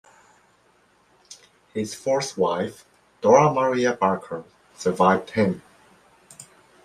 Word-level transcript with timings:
His 1.75 1.93
fourth 1.93 2.35
wife, 2.35 2.85
Dora 3.21 3.53
Maria 3.53 3.93
Barker, 3.93 4.43
survived 4.75 5.29
him. 5.29 5.61